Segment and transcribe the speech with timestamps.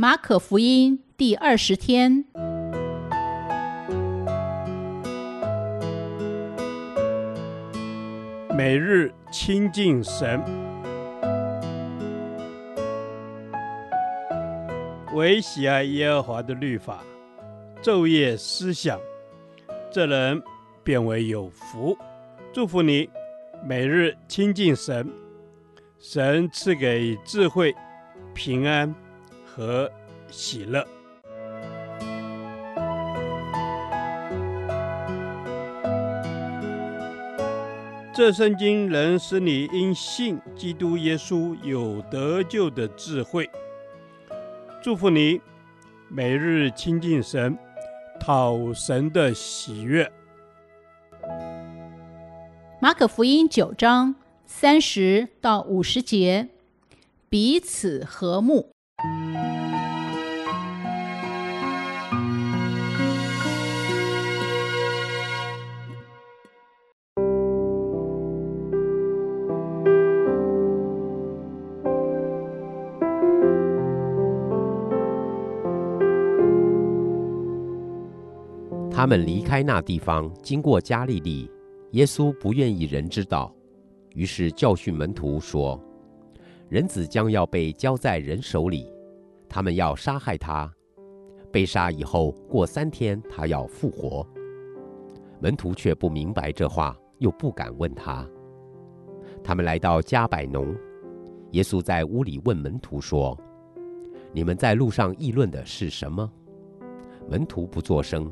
[0.00, 2.24] 马可福音第二十天，
[8.56, 10.40] 每日亲近神，
[15.14, 17.02] 唯喜爱耶和华的律法，
[17.82, 19.00] 昼夜思想，
[19.90, 20.40] 这人
[20.84, 21.98] 便为有福。
[22.52, 23.10] 祝福你，
[23.64, 25.10] 每日亲近神，
[25.98, 27.74] 神赐给智慧、
[28.32, 28.94] 平安。
[29.58, 29.90] 和
[30.30, 30.86] 喜乐。
[38.14, 43.50] 这圣经能使你因信基督耶稣有得救的智慧。
[44.80, 45.40] 祝福你，
[46.08, 47.58] 每日亲近神，
[48.20, 50.08] 讨神的喜悦。
[52.80, 54.14] 马可福音九章
[54.46, 56.48] 三十到五十节，
[57.28, 58.70] 彼此和睦。
[59.00, 59.06] 他
[79.06, 81.48] 们离开那地方，经过加利利。
[81.92, 83.54] 耶稣不愿意人知道，
[84.16, 85.80] 于是教训门徒说
[86.68, 88.92] ：“人子将要被交在人手里，
[89.48, 90.70] 他们要杀害他。
[91.50, 94.26] 被杀以后，过三天，他要复活。”
[95.40, 98.28] 门徒却不明白这话，又不敢问他。
[99.42, 100.74] 他们来到加百农，
[101.52, 103.38] 耶稣在屋里问门徒说
[104.32, 106.30] ：“你们在路上议论的是什么？”
[107.28, 108.30] 门徒不作声。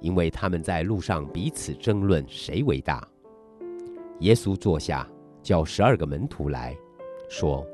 [0.00, 3.08] 因为他们在路上彼此争论谁为大。
[4.20, 5.08] 耶稣坐下，
[5.42, 6.76] 叫十二个门徒来
[7.30, 7.66] 说：“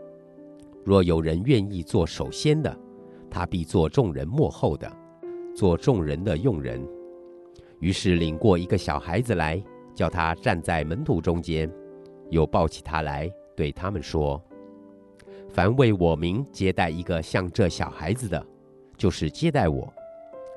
[0.84, 2.76] 若有人愿意做首先的，
[3.30, 4.90] 他必做众人末后的，
[5.54, 6.80] 做众人的用人。”
[7.80, 9.62] 于是领过一个小孩子来，
[9.94, 11.70] 叫他站在门徒中间，
[12.28, 14.42] 又抱起他来，对他们说
[15.48, 18.46] ：“凡为我名接待一个像这小孩子的，
[18.96, 19.90] 就是接待我；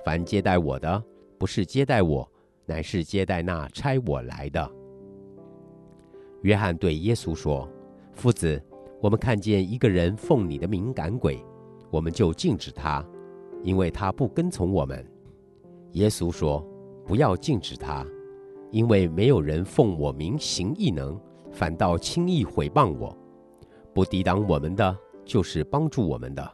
[0.03, 1.03] 凡接待我的，”
[1.40, 2.30] 不是接待我，
[2.66, 4.72] 乃是接待那差我来的。
[6.44, 7.70] 约翰对耶稣说
[8.14, 8.62] ：“夫子，
[9.03, 11.38] 我们看见一个人奉你的名赶鬼，
[11.91, 13.06] 我们就禁止他，
[13.62, 15.06] 因为他不跟从我们。”
[15.91, 16.66] 耶稣说
[17.06, 18.08] ：“不要禁止他，
[18.72, 21.19] 因为没有人奉我名行异能，
[21.52, 23.14] 反倒轻易毁谤我。
[23.94, 26.52] 不抵挡我们的，就是帮助我们的。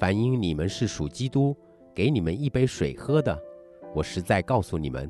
[0.00, 1.56] 凡因你们是属基督，
[1.94, 3.40] 给你们一杯水喝的。”
[3.94, 5.08] 我实在告诉你们，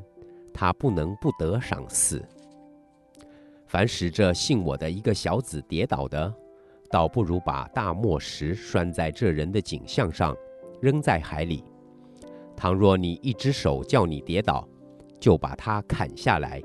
[0.52, 2.22] 他不能不得赏赐。
[3.66, 6.34] 凡使这信我的一个小子跌倒的，
[6.92, 10.36] 倒不如把大磨石拴在这人的颈项上，
[10.78, 11.64] 扔在海里。
[12.54, 14.68] 倘若你一只手叫你跌倒，
[15.18, 16.62] 就把它砍下来。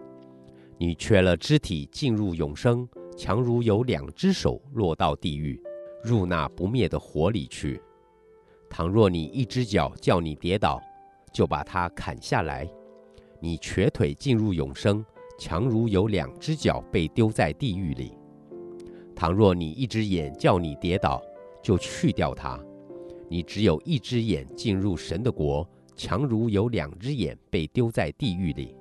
[0.77, 2.85] 你缺了肢体进入永生，
[3.15, 5.57] 强如有两只手落到地狱，
[6.03, 7.81] 入那不灭的火里去。
[8.69, 10.81] 倘若你一只脚叫你跌倒，
[11.31, 12.69] 就把它砍下来，
[13.39, 15.05] 你瘸腿进入永生，
[15.39, 18.11] 强如有两只脚被丢在地狱里。
[19.17, 21.19] 倘若你一只眼叫你跌倒，
[21.63, 22.63] 就去掉它，
[23.27, 28.75] 你只有一只眼进入神的国，强如有两只眼被丢在地狱里。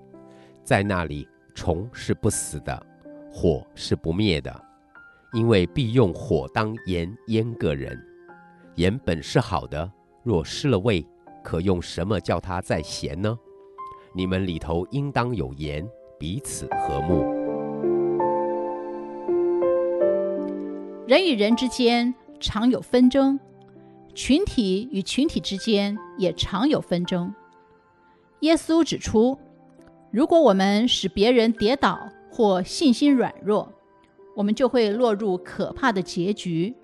[0.62, 2.86] 在那里，虫是不死的，
[3.32, 4.64] 火是不灭的，
[5.32, 7.98] 因为必用火当盐腌个人。
[8.74, 9.90] 盐本是好的，
[10.22, 11.02] 若失了味。
[11.42, 13.38] 可用什么叫它再咸呢？
[14.12, 17.35] 你们里头应当有盐，彼此和睦。
[21.06, 23.38] 人与人之间常有纷争，
[24.14, 27.34] 群体与群体之间也常有纷争。
[28.40, 29.38] 耶稣指出，
[30.10, 33.72] 如果我们使别人跌倒或信心软弱，
[34.34, 36.74] 我们就会落入可怕的结局。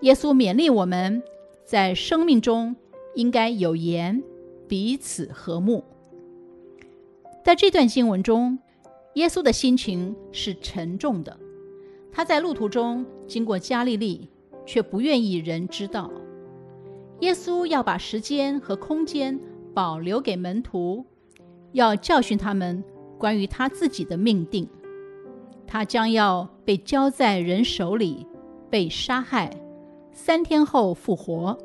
[0.00, 1.22] 耶稣勉励我们
[1.64, 2.76] 在生命中。
[3.16, 4.22] 应该有言，
[4.68, 5.82] 彼此和睦。
[7.44, 8.56] 在这段经文中，
[9.14, 11.36] 耶稣的心情是沉重的。
[12.12, 14.28] 他在路途中经过加利利，
[14.66, 16.10] 却不愿意人知道。
[17.20, 19.38] 耶稣要把时间和空间
[19.74, 21.04] 保留给门徒，
[21.72, 22.82] 要教训他们
[23.18, 24.68] 关于他自己的命定。
[25.66, 28.26] 他将要被交在人手里，
[28.68, 29.50] 被杀害，
[30.12, 31.56] 三天后复活。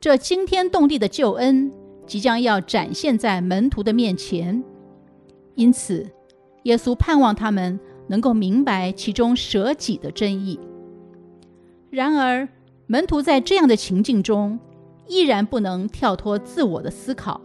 [0.00, 1.70] 这惊天动地的救恩
[2.06, 4.62] 即将要展现在门徒的面前，
[5.54, 6.08] 因此，
[6.62, 7.78] 耶稣盼望他们
[8.08, 10.58] 能够明白其中舍己的真意。
[11.90, 12.48] 然而，
[12.86, 14.58] 门徒在这样的情境中，
[15.06, 17.40] 依然不能跳脱自我的思考，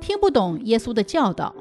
[0.00, 1.54] 听不懂耶稣的教导。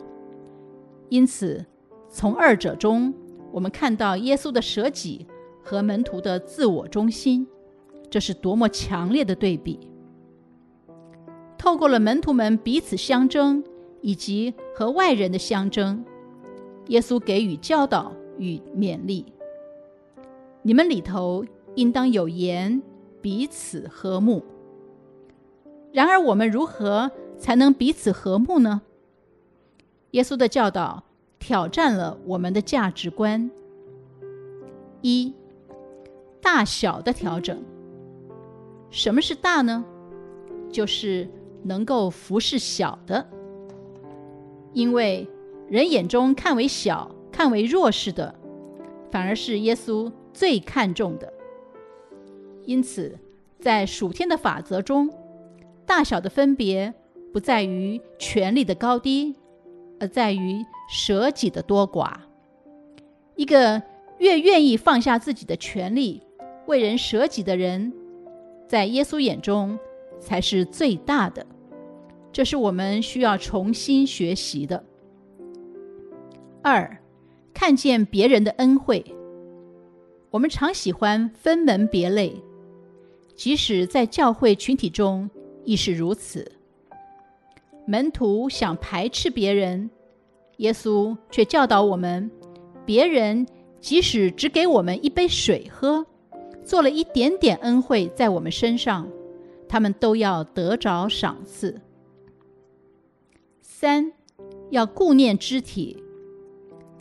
[1.09, 1.65] 因此，
[2.09, 3.13] 从二者中，
[3.51, 5.25] 我们看到耶稣的舍己
[5.63, 7.47] 和门徒的自我中心，
[8.09, 9.79] 这是多么强烈的对比！
[11.57, 13.63] 透过了门徒们彼此相争，
[14.01, 16.05] 以及和外人的相争，
[16.87, 19.25] 耶稣给予教导与勉励：
[20.61, 21.43] 你们里头
[21.75, 22.81] 应当有盐，
[23.21, 24.43] 彼此和睦。
[25.91, 28.81] 然而，我们如何才能彼此和睦呢？
[30.11, 31.03] 耶稣的教导
[31.39, 33.49] 挑战了我们的价值观。
[35.01, 35.33] 一、
[36.41, 37.61] 大小的调整。
[38.89, 39.83] 什么是大呢？
[40.69, 41.27] 就是
[41.63, 43.27] 能够服侍小的。
[44.73, 45.27] 因为
[45.69, 48.33] 人眼中看为小、看为弱势的，
[49.11, 51.33] 反而是耶稣最看重的。
[52.65, 53.17] 因此，
[53.59, 55.09] 在属天的法则中，
[55.85, 56.93] 大小的分别
[57.33, 59.35] 不在于权力的高低，
[59.99, 62.13] 而在于舍己的多寡。
[63.35, 63.81] 一个
[64.19, 66.21] 越愿意放下自己的权利，
[66.67, 67.91] 为人舍己的人，
[68.67, 69.77] 在耶稣眼中
[70.19, 71.45] 才是最大的。
[72.31, 74.83] 这是我们需要重新学习的。
[76.67, 76.97] 二，
[77.53, 79.05] 看见别人的恩惠。
[80.31, 82.41] 我们常喜欢分门别类，
[83.35, 85.29] 即使在教会群体中。
[85.63, 86.51] 亦是如此。
[87.85, 89.91] 门徒想排斥别人，
[90.57, 92.31] 耶稣却教导我们：
[92.83, 93.45] 别人
[93.79, 96.03] 即使只给我们一杯水喝，
[96.63, 99.07] 做了一点点恩惠在我们身上，
[99.67, 101.79] 他们都要得着赏赐。
[103.61, 104.11] 三，
[104.71, 106.01] 要顾念肢体。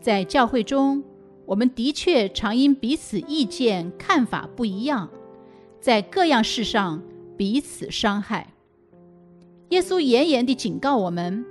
[0.05, 1.03] 在教会中，
[1.47, 5.09] 我们的确常因彼此意见、看法不一样，
[5.81, 7.03] 在各样事上
[7.39, 8.53] 彼此伤害。
[9.71, 11.43] 耶稣严严地警告我们：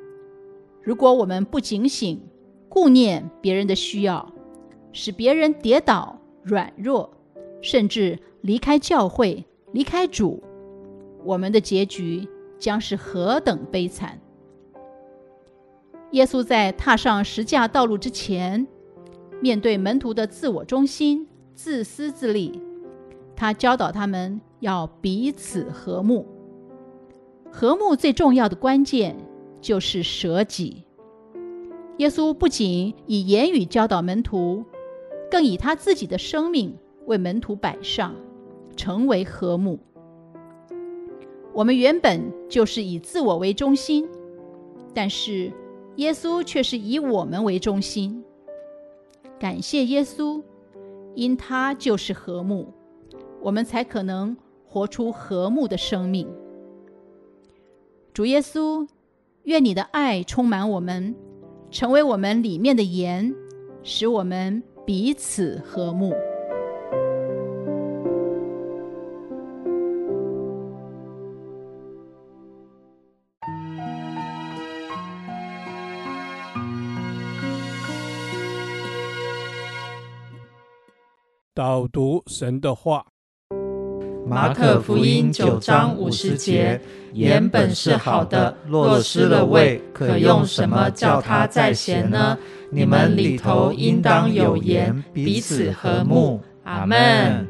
[0.83, 2.21] 如果我们不警醒、
[2.69, 4.31] 顾念别人的需要，
[4.91, 7.09] 使别人跌倒、软弱，
[7.59, 10.44] 甚至离开教会、离开主，
[11.25, 12.29] 我们的结局
[12.59, 14.21] 将是何等悲惨！
[16.13, 18.68] 耶稣在踏上十架道路之前，
[19.42, 22.62] 面对门徒的自我中心、自私自利，
[23.36, 26.27] 他教导他们要彼此和睦。
[27.51, 29.18] 和睦最重要的关键
[29.60, 30.83] 就是舍己。
[31.98, 34.63] 耶稣不仅以言语教导门徒，
[35.31, 36.77] 更以他自己的生命
[37.07, 38.13] 为门徒摆上，
[38.75, 39.80] 成为和睦。
[41.54, 44.07] 我们原本就是以自我为中心，
[44.94, 45.51] 但是
[45.98, 48.24] 耶稣却是以我们为中心。
[49.40, 50.42] 感谢耶稣，
[51.16, 52.74] 因他就是和睦，
[53.42, 54.36] 我们才可能
[54.66, 56.28] 活出和睦的生命。
[58.13, 58.88] 主耶稣，
[59.44, 61.16] 愿你的爱充满我们，
[61.69, 63.34] 成为我们里面的盐，
[63.84, 66.13] 使我们彼此和睦。
[81.55, 83.05] 导读神的话。
[84.25, 86.81] 马可福音九章五十节：
[87.13, 92.36] 盐本是好的，若失了味，可用什么叫它再咸呢？
[92.72, 96.41] 你们里头应当有盐，彼此和睦。
[96.63, 97.48] 阿门。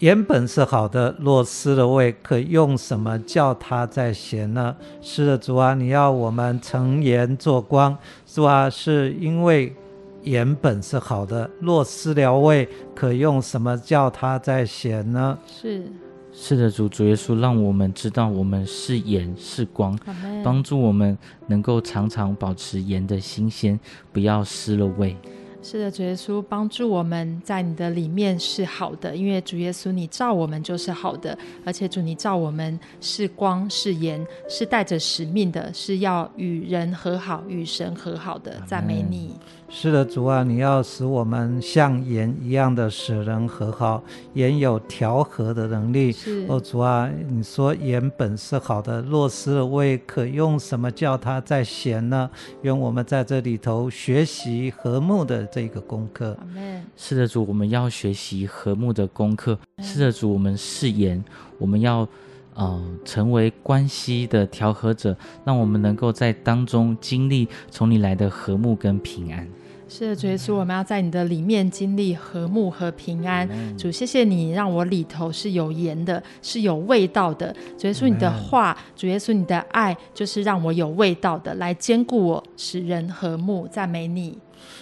[0.00, 4.74] 盐本是好的，若失了味，可用什么叫它再咸呢？
[5.00, 9.72] 是的，主啊，你要我们成盐做光，主啊，是因为
[10.24, 15.38] 盐本是好的，若失了味，可用什么叫它在咸呢？
[15.46, 15.84] 是。
[16.34, 19.98] 是的，主主耶稣，让我们知道我们是盐是光，
[20.42, 23.78] 帮助我们能够常常保持盐的新鲜，
[24.12, 25.14] 不要失了味。
[25.62, 31.36] 是的，主耶稣帮助我们在你的里面是好的，因为主耶稣你照我们就是好的，
[31.66, 38.58] 而且主你照我们是光是盐，是带着使命的，是要与人和好，与神和好的。
[38.66, 39.36] 赞美你。
[39.74, 46.12] 是的，主啊，你要使我们像盐一样的使人和好，盐有调和的能力。
[46.12, 52.30] 是哦，主啊，你说盐本是好的，若失了味，可用什么叫它再咸呢？
[52.60, 56.36] 愿我们在这里头学习和睦的这个功课。
[56.94, 59.58] 是的，主，我们要学习和睦的功课。
[59.82, 61.24] 是的，主，我们是盐，
[61.58, 62.06] 我们要
[62.54, 69.48] 呃成为关系的调和者，让我们能够在当中经历从你来的和睦跟平安。
[69.94, 73.46] 是的，主耶稣，我们要在你的里面经历和睦和平安。
[73.76, 77.54] 主，谢谢你让我里头是有盐的，是有味道的。
[77.76, 83.68] 主耶稣，你的话，主耶稣，你的爱，就是让我有味道的，来兼顾我，使人和睦。
[83.70, 84.38] 赞美你。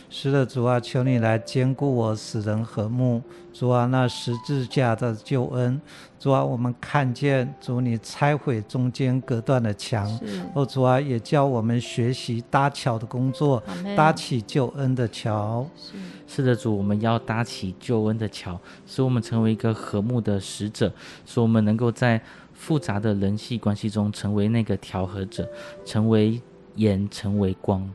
[0.09, 3.23] 是的，主啊，求你来兼顾我，使人和睦。
[3.53, 5.81] 主啊，那十字架的救恩，
[6.19, 10.09] 主啊，我们看见主你拆毁中间隔断的墙，
[10.55, 13.63] 哦，主啊，也教我们学习搭桥的工作，
[13.97, 15.69] 搭起救恩的桥。
[15.77, 15.93] 是，
[16.27, 20.93] 是的，主，我们要搭起救恩的桥，使我们成为一个和睦的使者，
[21.27, 22.21] 使我们能够在
[22.53, 25.49] 复杂的人际关系中成为那个调和者，
[25.85, 26.41] 成为
[26.77, 27.89] 盐，成为光。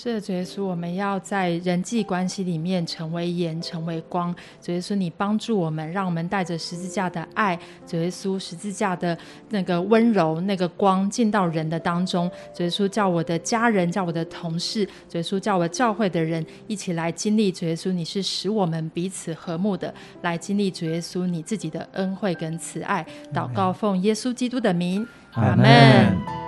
[0.00, 4.32] 是的，主耶稣，我们要在人际关系里面成为盐，成为光。
[4.62, 12.30] 主耶稣，你帮助我们，让我们带着十字架的爱，主耶稣十字架的那个温柔、那个光进到人的当中。
[12.54, 17.50] 主耶稣，叫我的家人，叫我的同事，主耶稣，叫我教会的人一起来经历。
[17.50, 23.04] 主耶稣，你是使我们彼此和睦的，来经历主耶稣你自己的恩惠跟慈爱。
[23.34, 26.47] 祷告奉耶稣基督的名，阿门。